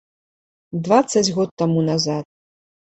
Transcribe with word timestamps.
Дваццаць 0.89 1.25
год 1.37 1.49
таму 1.65 1.79
назад! 1.93 2.25